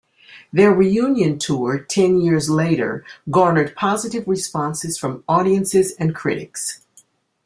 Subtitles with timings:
[0.51, 6.81] Their reunion tour ten years later garnered positive responses from audiences and critics.